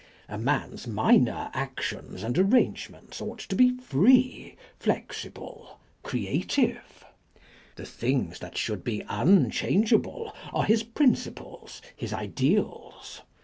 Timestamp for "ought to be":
3.21-3.77